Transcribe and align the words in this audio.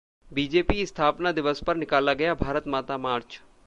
BJP 0.31 0.85
स्थापना 0.85 1.31
दिवस 1.31 1.63
पर 1.63 1.75
निकाला 1.75 2.13
गया 2.13 2.33
भारत 2.35 2.67
माता 2.67 2.97
मार्च 2.97 3.39